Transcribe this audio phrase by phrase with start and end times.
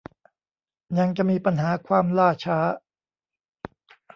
[0.97, 2.59] ยังจะมีปัญหาความล่าช้า